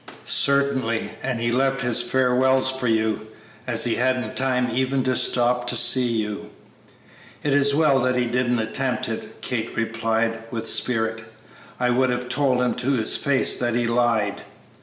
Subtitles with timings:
[0.25, 3.27] "Certainly, and he left his farewells for you,
[3.67, 6.49] as he hadn't time even to stop to see you."
[7.43, 11.23] "It is well that he didn't attempt it," Kate replied, with spirit;
[11.79, 14.41] "I would have told him to his face that he lied."